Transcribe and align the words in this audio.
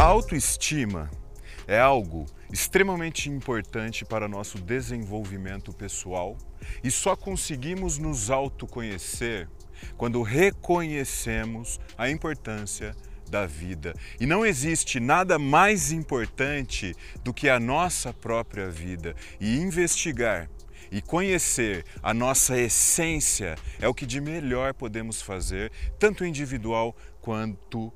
A 0.00 0.04
autoestima 0.04 1.10
é 1.68 1.78
algo 1.78 2.24
extremamente 2.50 3.28
importante 3.28 4.02
para 4.02 4.26
nosso 4.26 4.56
desenvolvimento 4.56 5.74
pessoal 5.74 6.38
e 6.82 6.90
só 6.90 7.14
conseguimos 7.14 7.98
nos 7.98 8.30
autoconhecer 8.30 9.46
quando 9.98 10.22
reconhecemos 10.22 11.78
a 11.98 12.08
importância 12.08 12.96
da 13.28 13.44
vida. 13.44 13.92
E 14.18 14.24
não 14.24 14.44
existe 14.46 14.98
nada 14.98 15.38
mais 15.38 15.92
importante 15.92 16.94
do 17.22 17.34
que 17.34 17.50
a 17.50 17.60
nossa 17.60 18.10
própria 18.10 18.70
vida 18.70 19.14
e 19.38 19.58
investigar 19.58 20.48
e 20.90 21.02
conhecer 21.02 21.84
a 22.02 22.14
nossa 22.14 22.58
essência 22.58 23.54
é 23.78 23.86
o 23.86 23.92
que 23.92 24.06
de 24.06 24.18
melhor 24.18 24.72
podemos 24.72 25.20
fazer, 25.20 25.70
tanto 25.98 26.24
individual 26.24 26.96
quanto 27.20 27.92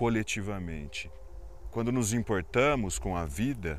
coletivamente. 0.00 1.10
Quando 1.70 1.92
nos 1.92 2.14
importamos 2.14 2.98
com 2.98 3.14
a 3.14 3.26
vida, 3.26 3.78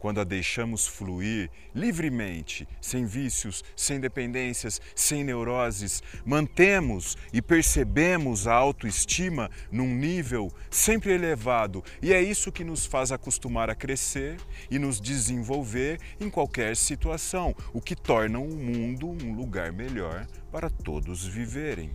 quando 0.00 0.20
a 0.20 0.24
deixamos 0.24 0.88
fluir 0.88 1.48
livremente, 1.72 2.66
sem 2.80 3.06
vícios, 3.06 3.62
sem 3.76 4.00
dependências, 4.00 4.80
sem 4.96 5.22
neuroses, 5.22 6.02
mantemos 6.24 7.16
e 7.32 7.40
percebemos 7.40 8.48
a 8.48 8.52
autoestima 8.52 9.48
num 9.70 9.94
nível 9.94 10.50
sempre 10.68 11.12
elevado, 11.12 11.84
e 12.02 12.12
é 12.12 12.20
isso 12.20 12.50
que 12.50 12.64
nos 12.64 12.84
faz 12.84 13.12
acostumar 13.12 13.70
a 13.70 13.74
crescer 13.76 14.38
e 14.68 14.76
nos 14.76 15.00
desenvolver 15.00 16.00
em 16.18 16.28
qualquer 16.28 16.74
situação, 16.74 17.54
o 17.72 17.80
que 17.80 17.94
torna 17.94 18.40
o 18.40 18.56
mundo 18.56 19.08
um 19.08 19.36
lugar 19.36 19.72
melhor 19.72 20.26
para 20.50 20.68
todos 20.68 21.24
viverem. 21.24 21.92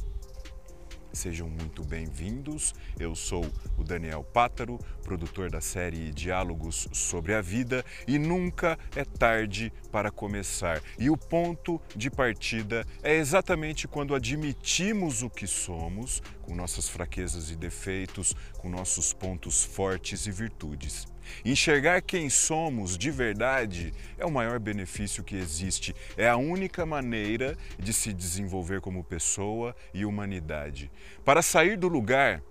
Sejam 1.16 1.50
muito 1.50 1.82
bem-vindos. 1.82 2.76
Eu 3.00 3.16
sou 3.16 3.50
o 3.78 3.86
Daniel 3.86 4.22
Pátaro, 4.22 4.78
produtor 5.02 5.50
da 5.50 5.62
série 5.62 6.12
Diálogos 6.12 6.90
sobre 6.92 7.34
a 7.34 7.40
Vida, 7.40 7.86
e 8.06 8.20
nunca 8.20 8.78
é 8.94 9.06
tarde 9.06 9.72
para 9.94 10.12
começar. 10.12 10.84
E 11.00 11.10
o 11.10 11.16
ponto 11.16 11.82
de 11.96 12.12
partida 12.12 12.86
é 13.02 13.16
exatamente 13.16 13.88
quando 13.88 14.14
admitimos 14.14 15.24
o 15.24 15.30
que 15.30 15.48
somos, 15.48 16.22
com 16.42 16.54
nossas 16.54 16.90
fraquezas 16.90 17.50
e 17.50 17.56
defeitos, 17.56 18.36
com 18.58 18.70
nossos 18.70 19.14
pontos 19.14 19.64
fortes 19.64 20.28
e 20.28 20.32
virtudes. 20.32 21.08
Enxergar 21.44 22.02
quem 22.02 22.30
somos 22.30 22.98
de 22.98 23.12
verdade 23.12 23.94
é 24.18 24.26
o 24.26 24.32
maior 24.32 24.60
benefício 24.60 25.24
que 25.24 25.36
existe. 25.36 25.96
É 26.18 26.28
a 26.28 26.38
única 26.38 26.86
maneira 26.86 27.58
de 27.78 27.94
se 27.94 28.14
desenvolver 28.14 28.82
como 28.82 29.04
pessoa 29.04 29.76
e 29.94 30.06
humanidade. 30.06 30.92
Para 31.24 31.42
sair 31.42 31.78
do 31.78 31.88
lugar, 31.88 32.42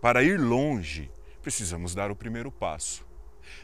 para 0.00 0.22
ir 0.22 0.38
longe, 0.38 1.10
precisamos 1.42 1.94
dar 1.94 2.10
o 2.10 2.16
primeiro 2.16 2.50
passo. 2.50 3.04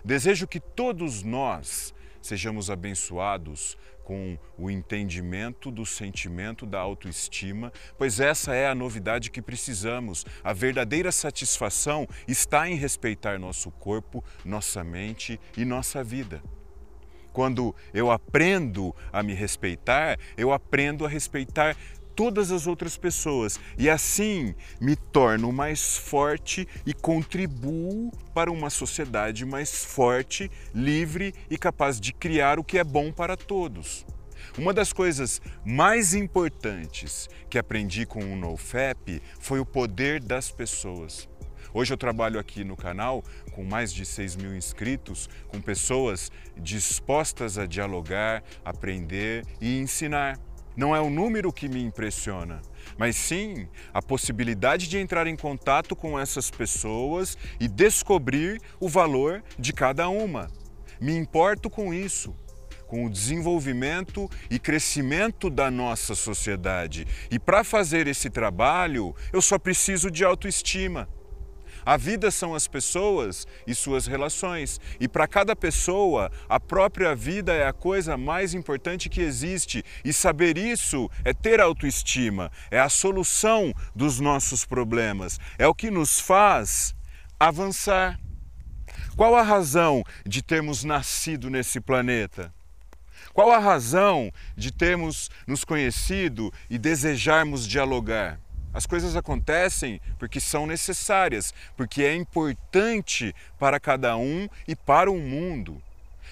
Desejo 0.05 0.47
que 0.47 0.61
todos 0.61 1.23
nós 1.23 1.95
sejamos 2.21 2.71
abençoados 2.71 3.77
com 4.05 4.39
o 4.57 4.71
entendimento 4.71 5.71
do 5.71 5.85
sentimento 5.85 6.65
da 6.65 6.81
autoestima, 6.81 7.71
pois 7.99 8.21
essa 8.21 8.55
é 8.55 8.67
a 8.67 8.75
novidade 8.75 9.31
que 9.31 9.43
precisamos. 9.43 10.25
A 10.43 10.55
verdadeira 10.55 11.13
satisfação 11.13 12.09
está 12.27 12.69
em 12.69 12.75
respeitar 12.75 13.39
nosso 13.39 13.71
corpo, 13.71 14.25
nossa 14.45 14.83
mente 14.83 15.39
e 15.57 15.65
nossa 15.65 16.03
vida. 16.03 16.43
Quando 17.35 17.75
eu 17.93 18.11
aprendo 18.11 18.97
a 19.13 19.23
me 19.23 19.35
respeitar, 19.35 20.19
eu 20.37 20.53
aprendo 20.53 21.05
a 21.05 21.09
respeitar 21.09 21.77
todas 22.19 22.51
as 22.51 22.67
outras 22.67 22.97
pessoas 22.97 23.61
e 23.79 23.89
assim 23.89 24.53
me 24.81 24.97
torno 24.97 25.53
mais 25.53 25.97
forte 25.97 26.67
e 26.85 26.93
contribuo 26.93 28.11
para 28.35 28.51
uma 28.51 28.71
sociedade 28.71 29.47
mais 29.47 29.85
forte, 29.85 30.51
livre 30.75 31.33
e 31.49 31.57
capaz 31.57 32.01
de 32.01 32.13
criar 32.13 32.59
o 32.59 32.65
que 32.65 32.77
é 32.77 32.83
bom 32.83 33.13
para 33.13 33.37
todos. 33.37 34.05
Uma 34.59 34.75
das 34.75 34.93
coisas 34.93 35.41
mais 35.65 36.13
importantes 36.13 37.29
que 37.49 37.57
aprendi 37.57 38.05
com 38.05 38.19
o 38.19 38.35
NoFap 38.35 39.23
foi 39.39 39.61
o 39.61 39.67
poder 39.67 40.21
das 40.21 40.51
pessoas. 40.51 41.29
Hoje 41.73 41.95
eu 41.95 41.99
trabalho 41.99 42.41
aqui 42.41 42.65
no 42.65 42.77
canal 42.77 43.23
com 43.53 43.63
mais 43.63 43.93
de 43.93 44.05
6 44.05 44.35
mil 44.35 44.57
inscritos, 44.57 45.29
com 45.47 45.61
pessoas 45.61 46.33
dispostas 46.57 47.59
a 47.59 47.65
dialogar, 47.65 48.43
aprender 48.65 49.45
e 49.61 49.79
ensinar. 49.79 50.48
Não 50.79 50.95
é 50.95 51.01
o 51.01 51.11
número 51.11 51.53
que 51.53 51.69
me 51.69 51.83
impressiona, 51.83 52.63
mas 52.97 53.17
sim 53.17 53.67
a 53.93 54.01
possibilidade 54.01 54.87
de 54.87 54.97
entrar 54.97 55.27
em 55.27 55.35
contato 55.35 55.97
com 55.97 56.17
essas 56.17 56.53
pessoas 56.53 57.37
e 57.59 57.67
descobrir 57.67 58.63
o 58.79 58.89
valor 58.89 59.43
de 59.59 59.73
cada 59.73 60.09
uma. 60.09 60.49
Me 61.01 61.17
importo 61.17 61.69
com 61.69 61.93
isso, 61.93 62.33
com 62.87 63.05
o 63.05 63.11
desenvolvimento 63.11 64.31
e 64.49 64.57
crescimento 64.61 65.51
da 65.51 65.69
nossa 65.69 66.15
sociedade. 66.15 67.09
E 67.29 67.41
para 67.41 67.65
fazer 67.65 68.07
esse 68.07 68.31
trabalho, 68.31 69.17
eu 69.33 69.43
só 69.43 69.59
preciso 69.59 70.13
de 70.13 70.25
autoestima. 70.25 71.09
A 71.85 71.97
vida 71.97 72.31
são 72.31 72.55
as 72.55 72.67
pessoas 72.67 73.47
e 73.67 73.75
suas 73.75 74.07
relações. 74.07 74.81
E 75.01 75.09
para 75.09 75.27
cada 75.27 75.55
pessoa, 75.57 76.31
a 76.49 76.59
própria 76.59 77.15
vida 77.15 77.53
é 77.53 77.67
a 77.67 77.73
coisa 77.73 78.17
mais 78.17 78.55
importante 78.55 79.09
que 79.09 79.21
existe. 79.21 79.85
E 80.05 80.13
saber 80.13 80.57
isso 80.57 81.11
é 81.25 81.33
ter 81.33 81.61
autoestima, 81.61 82.51
é 82.71 82.79
a 82.79 82.89
solução 82.89 83.73
dos 83.95 84.21
nossos 84.21 84.65
problemas, 84.65 85.39
é 85.59 85.67
o 85.67 85.75
que 85.75 85.91
nos 85.91 86.21
faz 86.21 86.95
avançar. 87.39 88.19
Qual 89.17 89.35
a 89.35 89.43
razão 89.43 90.05
de 90.25 90.43
termos 90.43 90.85
nascido 90.85 91.51
nesse 91.51 91.81
planeta? 91.81 92.53
Qual 93.33 93.51
a 93.53 93.59
razão 93.59 94.33
de 94.57 94.73
termos 94.73 95.31
nos 95.47 95.65
conhecido 95.65 96.53
e 96.69 96.79
desejarmos 96.79 97.67
dialogar? 97.67 98.41
As 98.79 98.87
coisas 98.87 99.17
acontecem 99.17 100.01
porque 100.21 100.39
são 100.39 100.65
necessárias, 100.65 101.53
porque 101.77 102.05
é 102.05 102.15
importante 102.15 103.35
para 103.59 103.81
cada 103.81 104.17
um 104.17 104.49
e 104.69 104.77
para 104.77 105.11
o 105.11 105.19
mundo. 105.19 105.83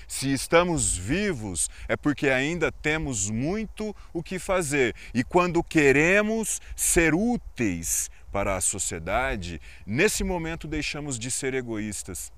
Se 0.07 0.33
estamos 0.33 0.97
vivos, 0.97 1.69
é 1.89 1.97
porque 1.97 2.29
ainda 2.29 2.71
temos 2.71 3.29
muito 3.29 3.93
o 4.13 4.23
que 4.23 4.39
fazer. 4.39 4.95
E 5.13 5.25
quando 5.25 5.61
queremos 5.61 6.61
ser 6.77 7.17
úteis 7.17 8.09
para 8.31 8.55
a 8.55 8.61
sociedade, 8.61 9.61
nesse 9.85 10.23
momento 10.23 10.69
deixamos 10.69 11.19
de 11.19 11.33
ser 11.33 11.53
egoístas. 11.53 12.33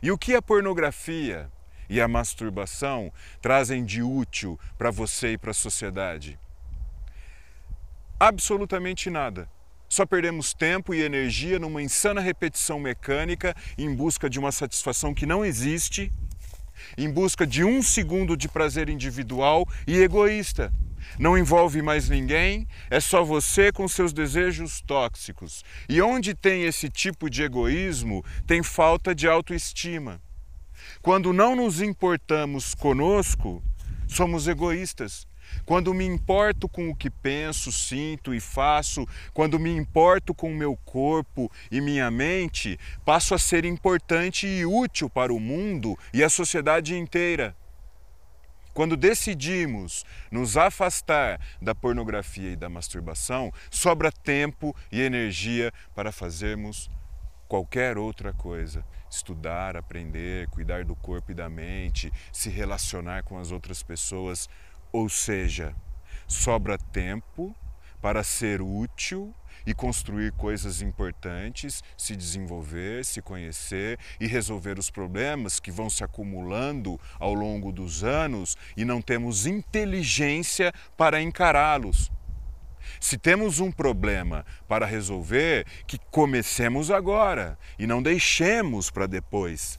E 0.00 0.12
o 0.12 0.16
que 0.16 0.36
a 0.36 0.40
pornografia 0.40 1.50
e 1.88 2.00
a 2.00 2.06
masturbação 2.06 3.12
trazem 3.42 3.84
de 3.84 4.00
útil 4.00 4.56
para 4.78 4.92
você 4.92 5.32
e 5.32 5.38
para 5.38 5.50
a 5.50 5.54
sociedade? 5.54 6.38
Absolutamente 8.18 9.10
nada. 9.10 9.48
Só 9.88 10.04
perdemos 10.04 10.52
tempo 10.52 10.92
e 10.92 11.02
energia 11.02 11.58
numa 11.58 11.80
insana 11.82 12.20
repetição 12.20 12.78
mecânica 12.78 13.54
em 13.76 13.94
busca 13.94 14.28
de 14.28 14.38
uma 14.38 14.52
satisfação 14.52 15.14
que 15.14 15.24
não 15.24 15.44
existe, 15.44 16.12
em 16.96 17.10
busca 17.10 17.46
de 17.46 17.64
um 17.64 17.82
segundo 17.82 18.36
de 18.36 18.48
prazer 18.48 18.88
individual 18.88 19.66
e 19.86 19.98
egoísta. 19.98 20.72
Não 21.18 21.38
envolve 21.38 21.80
mais 21.80 22.08
ninguém, 22.08 22.66
é 22.90 23.00
só 23.00 23.24
você 23.24 23.72
com 23.72 23.88
seus 23.88 24.12
desejos 24.12 24.80
tóxicos. 24.80 25.64
E 25.88 26.02
onde 26.02 26.34
tem 26.34 26.64
esse 26.64 26.90
tipo 26.90 27.30
de 27.30 27.42
egoísmo, 27.42 28.24
tem 28.46 28.62
falta 28.62 29.14
de 29.14 29.26
autoestima. 29.26 30.20
Quando 31.00 31.32
não 31.32 31.56
nos 31.56 31.80
importamos 31.80 32.74
conosco, 32.74 33.62
somos 34.06 34.48
egoístas. 34.48 35.27
Quando 35.64 35.94
me 35.94 36.04
importo 36.04 36.68
com 36.68 36.88
o 36.88 36.94
que 36.94 37.10
penso, 37.10 37.70
sinto 37.70 38.34
e 38.34 38.40
faço, 38.40 39.06
quando 39.32 39.58
me 39.58 39.70
importo 39.70 40.34
com 40.34 40.50
o 40.50 40.56
meu 40.56 40.76
corpo 40.76 41.50
e 41.70 41.80
minha 41.80 42.10
mente, 42.10 42.78
passo 43.04 43.34
a 43.34 43.38
ser 43.38 43.64
importante 43.64 44.46
e 44.46 44.64
útil 44.64 45.08
para 45.10 45.32
o 45.32 45.40
mundo 45.40 45.98
e 46.12 46.22
a 46.22 46.28
sociedade 46.28 46.96
inteira. 46.96 47.56
Quando 48.78 48.96
decidimos 48.96 50.04
nos 50.30 50.56
afastar 50.56 51.40
da 51.60 51.74
pornografia 51.74 52.52
e 52.52 52.56
da 52.56 52.68
masturbação, 52.68 53.52
sobra 53.70 54.12
tempo 54.12 54.72
e 54.92 55.00
energia 55.00 55.72
para 55.96 56.12
fazermos 56.12 56.88
qualquer 57.48 57.98
outra 57.98 58.32
coisa. 58.32 58.84
Estudar, 59.10 59.76
aprender, 59.76 60.46
cuidar 60.50 60.84
do 60.84 60.94
corpo 60.94 61.32
e 61.32 61.34
da 61.34 61.48
mente, 61.48 62.12
se 62.32 62.50
relacionar 62.50 63.24
com 63.24 63.38
as 63.38 63.50
outras 63.50 63.82
pessoas 63.82 64.48
ou 64.92 65.08
seja, 65.08 65.74
sobra 66.26 66.78
tempo 66.78 67.54
para 68.00 68.22
ser 68.22 68.60
útil 68.62 69.34
e 69.66 69.74
construir 69.74 70.32
coisas 70.32 70.80
importantes, 70.80 71.82
se 71.96 72.16
desenvolver, 72.16 73.04
se 73.04 73.20
conhecer 73.20 73.98
e 74.18 74.26
resolver 74.26 74.78
os 74.78 74.90
problemas 74.90 75.60
que 75.60 75.70
vão 75.70 75.90
se 75.90 76.02
acumulando 76.02 76.98
ao 77.18 77.34
longo 77.34 77.70
dos 77.72 78.02
anos 78.02 78.56
e 78.76 78.84
não 78.84 79.02
temos 79.02 79.46
inteligência 79.46 80.72
para 80.96 81.20
encará-los. 81.20 82.10
Se 83.00 83.18
temos 83.18 83.60
um 83.60 83.70
problema 83.70 84.46
para 84.66 84.86
resolver, 84.86 85.66
que 85.86 85.98
comecemos 86.10 86.90
agora 86.90 87.58
e 87.78 87.86
não 87.86 88.02
deixemos 88.02 88.90
para 88.90 89.06
depois. 89.06 89.78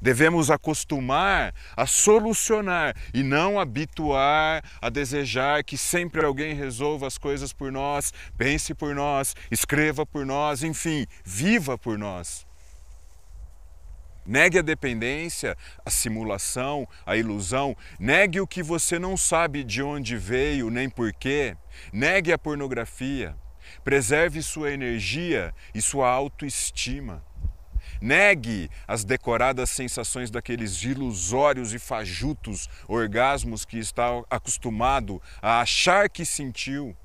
Devemos 0.00 0.50
acostumar 0.50 1.54
a 1.76 1.86
solucionar 1.86 2.94
e 3.12 3.22
não 3.22 3.58
habituar 3.58 4.62
a 4.80 4.88
desejar 4.88 5.64
que 5.64 5.76
sempre 5.76 6.24
alguém 6.24 6.54
resolva 6.54 7.06
as 7.06 7.18
coisas 7.18 7.52
por 7.52 7.70
nós, 7.72 8.12
pense 8.36 8.74
por 8.74 8.94
nós, 8.94 9.34
escreva 9.50 10.04
por 10.06 10.24
nós, 10.24 10.62
enfim, 10.62 11.06
viva 11.24 11.78
por 11.78 11.98
nós. 11.98 12.46
Negue 14.26 14.58
a 14.58 14.62
dependência, 14.62 15.56
a 15.84 15.90
simulação, 15.90 16.88
a 17.04 17.14
ilusão. 17.14 17.76
Negue 17.98 18.40
o 18.40 18.46
que 18.46 18.62
você 18.62 18.98
não 18.98 19.16
sabe 19.18 19.62
de 19.62 19.82
onde 19.82 20.16
veio 20.16 20.70
nem 20.70 20.88
porquê. 20.88 21.54
Negue 21.92 22.32
a 22.32 22.38
pornografia. 22.38 23.36
Preserve 23.82 24.42
sua 24.42 24.72
energia 24.72 25.54
e 25.74 25.82
sua 25.82 26.08
autoestima. 26.08 27.22
Negue 28.00 28.70
as 28.86 29.04
decoradas 29.04 29.70
sensações 29.70 30.30
daqueles 30.30 30.82
ilusórios 30.82 31.72
e 31.72 31.78
fajutos 31.78 32.68
orgasmos 32.88 33.64
que 33.64 33.78
está 33.78 34.22
acostumado 34.30 35.20
a 35.40 35.60
achar 35.60 36.08
que 36.08 36.24
sentiu. 36.24 36.96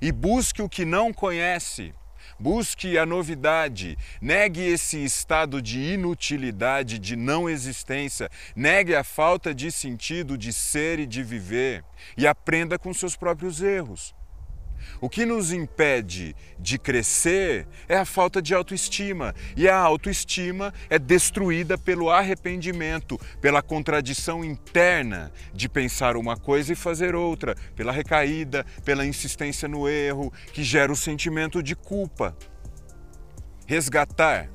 E 0.00 0.10
busque 0.10 0.62
o 0.62 0.68
que 0.68 0.84
não 0.84 1.12
conhece 1.12 1.94
Busque 2.38 2.98
a 2.98 3.06
novidade, 3.06 3.96
negue 4.20 4.60
esse 4.60 5.02
estado 5.02 5.62
de 5.62 5.94
inutilidade, 5.94 6.98
de 6.98 7.16
não 7.16 7.48
existência, 7.48 8.30
negue 8.54 8.94
a 8.94 9.02
falta 9.02 9.54
de 9.54 9.72
sentido 9.72 10.36
de 10.36 10.52
ser 10.52 10.98
e 10.98 11.06
de 11.06 11.22
viver 11.22 11.82
e 12.16 12.26
aprenda 12.26 12.78
com 12.78 12.92
seus 12.92 13.16
próprios 13.16 13.62
erros. 13.62 14.14
O 15.00 15.08
que 15.08 15.26
nos 15.26 15.52
impede 15.52 16.34
de 16.58 16.78
crescer 16.78 17.66
é 17.88 17.96
a 17.96 18.04
falta 18.04 18.40
de 18.40 18.54
autoestima, 18.54 19.34
e 19.56 19.68
a 19.68 19.76
autoestima 19.76 20.72
é 20.88 20.98
destruída 20.98 21.76
pelo 21.76 22.10
arrependimento, 22.10 23.18
pela 23.40 23.62
contradição 23.62 24.44
interna 24.44 25.32
de 25.52 25.68
pensar 25.68 26.16
uma 26.16 26.36
coisa 26.36 26.72
e 26.72 26.76
fazer 26.76 27.14
outra, 27.14 27.54
pela 27.74 27.92
recaída, 27.92 28.64
pela 28.84 29.06
insistência 29.06 29.68
no 29.68 29.88
erro, 29.88 30.32
que 30.52 30.62
gera 30.62 30.92
o 30.92 30.96
sentimento 30.96 31.62
de 31.62 31.74
culpa. 31.76 32.36
Resgatar 33.66 34.48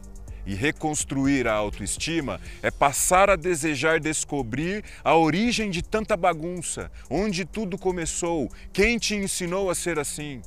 e 0.46 0.54
reconstruir 0.54 1.48
a 1.48 1.54
autoestima 1.54 2.40
é 2.62 2.72
passar 2.72 3.30
a 3.30 3.36
desejar 3.36 4.00
descobrir 4.00 4.84
a 5.04 5.16
origem 5.16 5.70
de 5.70 5.82
tanta 5.82 6.18
bagunça, 6.18 6.92
onde 7.10 7.46
tudo 7.46 7.78
começou, 7.78 8.50
quem 8.74 8.98
te 8.98 9.16
ensinou 9.16 9.70
a 9.70 9.76
ser 9.76 10.00
assim. 10.00 10.42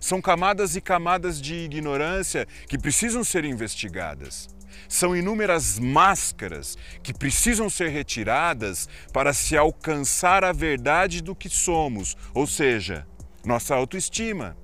São 0.00 0.20
camadas 0.20 0.76
e 0.76 0.80
camadas 0.80 1.40
de 1.40 1.54
ignorância 1.54 2.46
que 2.68 2.78
precisam 2.78 3.24
ser 3.24 3.44
investigadas. 3.44 4.48
São 4.88 5.16
inúmeras 5.16 5.78
máscaras 5.78 6.76
que 7.02 7.12
precisam 7.12 7.68
ser 7.68 7.88
retiradas 7.88 8.88
para 9.12 9.32
se 9.32 9.56
alcançar 9.56 10.44
a 10.44 10.52
verdade 10.52 11.22
do 11.22 11.34
que 11.34 11.48
somos, 11.48 12.16
ou 12.34 12.46
seja, 12.46 13.06
nossa 13.44 13.74
autoestima. 13.74 14.56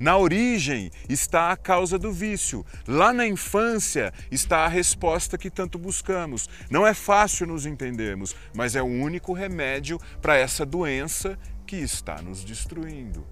Na 0.00 0.16
origem 0.16 0.90
está 1.08 1.50
a 1.50 1.56
causa 1.56 1.98
do 1.98 2.12
vício. 2.12 2.64
Lá 2.86 3.12
na 3.12 3.26
infância 3.26 4.12
está 4.30 4.58
a 4.58 4.68
resposta 4.68 5.36
que 5.36 5.50
tanto 5.50 5.76
buscamos. 5.76 6.48
Não 6.70 6.86
é 6.86 6.94
fácil 6.94 7.48
nos 7.48 7.66
entendermos, 7.66 8.34
mas 8.54 8.76
é 8.76 8.82
o 8.82 8.86
único 8.86 9.32
remédio 9.32 9.98
para 10.22 10.36
essa 10.36 10.64
doença 10.64 11.36
que 11.66 11.76
está 11.76 12.22
nos 12.22 12.44
destruindo. 12.44 13.26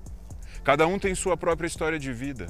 Cada 0.65 0.87
um 0.89 0.99
tem 0.99 1.15
sua 1.15 1.37
própria 1.37 1.69
história 1.69 1.99
de 1.99 2.13
vida. 2.13 2.49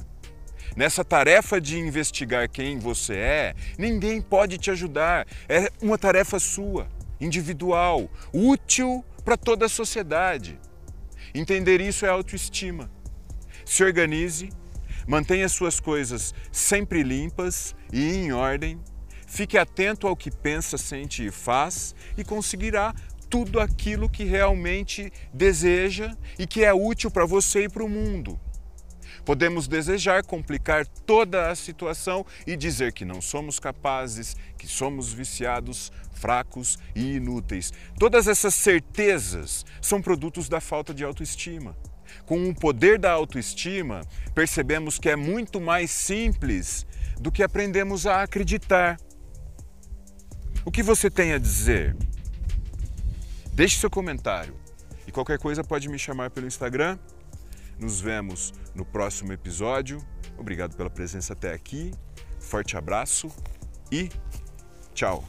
Nessa 0.75 1.05
tarefa 1.05 1.61
de 1.61 1.77
investigar 1.77 2.49
quem 2.49 2.79
você 2.79 3.13
é, 3.13 3.55
ninguém 3.77 4.19
pode 4.19 4.57
te 4.57 4.71
ajudar. 4.71 5.27
É 5.47 5.71
uma 5.79 5.97
tarefa 5.97 6.39
sua, 6.39 6.87
individual, 7.21 8.09
útil 8.33 9.05
para 9.23 9.37
toda 9.37 9.67
a 9.67 9.69
sociedade. 9.69 10.59
Entender 11.35 11.79
isso 11.79 12.05
é 12.05 12.09
autoestima 12.09 12.89
se 13.67 13.83
organize, 13.83 14.49
mantenha 15.05 15.49
suas 15.49 15.77
coisas 15.79 16.33
sempre 16.51 17.03
limpas 17.03 17.75
e 17.91 18.13
em 18.13 18.31
ordem, 18.31 18.79
fique 19.27 19.57
atento 19.57 20.07
ao 20.07 20.15
que 20.15 20.31
pensa, 20.31 20.77
sente 20.77 21.25
e 21.25 21.31
faz 21.31 21.93
e 22.17 22.23
conseguirá 22.23 22.95
tudo 23.29 23.59
aquilo 23.59 24.09
que 24.09 24.23
realmente 24.23 25.11
deseja 25.33 26.15
e 26.39 26.47
que 26.47 26.63
é 26.63 26.73
útil 26.73 27.11
para 27.11 27.25
você 27.25 27.65
e 27.65 27.69
para 27.69 27.83
o 27.83 27.89
mundo. 27.89 28.39
Podemos 29.25 29.67
desejar 29.67 30.23
complicar 30.23 30.87
toda 30.87 31.51
a 31.51 31.55
situação 31.55 32.25
e 32.45 32.55
dizer 32.55 32.93
que 32.93 33.03
não 33.03 33.21
somos 33.21 33.59
capazes, 33.59 34.37
que 34.57 34.65
somos 34.65 35.11
viciados, 35.11 35.91
fracos 36.13 36.79
e 36.95 37.15
inúteis. 37.15 37.73
Todas 37.99 38.29
essas 38.29 38.55
certezas 38.55 39.65
são 39.81 40.01
produtos 40.01 40.47
da 40.47 40.61
falta 40.61 40.93
de 40.93 41.03
autoestima 41.03 41.75
com 42.25 42.49
o 42.49 42.55
poder 42.55 42.97
da 42.97 43.11
autoestima, 43.11 44.01
percebemos 44.33 44.97
que 44.97 45.09
é 45.09 45.15
muito 45.15 45.59
mais 45.59 45.91
simples 45.91 46.85
do 47.19 47.31
que 47.31 47.43
aprendemos 47.43 48.05
a 48.05 48.23
acreditar. 48.23 48.97
O 50.65 50.71
que 50.71 50.83
você 50.83 51.09
tem 51.09 51.33
a 51.33 51.37
dizer? 51.37 51.95
Deixe 53.53 53.79
seu 53.79 53.89
comentário 53.89 54.55
e 55.07 55.11
qualquer 55.11 55.39
coisa 55.39 55.63
pode 55.63 55.89
me 55.89 55.97
chamar 55.97 56.29
pelo 56.29 56.45
Instagram. 56.45 56.99
Nos 57.79 58.01
vemos 58.01 58.53
no 58.75 58.85
próximo 58.85 59.33
episódio. 59.33 59.99
Obrigado 60.37 60.75
pela 60.75 60.89
presença 60.89 61.33
até 61.33 61.53
aqui. 61.53 61.91
Forte 62.39 62.77
abraço 62.77 63.31
e 63.91 64.09
tchau. 64.93 65.23